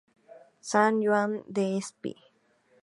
[0.69, 2.17] Sant Joan D’Espí.